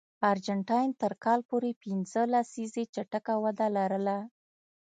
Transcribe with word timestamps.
ارجنټاین 0.31 0.89
تر 1.01 1.11
کال 1.23 1.39
پورې 1.49 1.71
پنځه 1.83 2.21
لسیزې 2.33 2.83
چټکه 2.93 3.33
وده 3.43 3.67
لرله. 3.75 4.17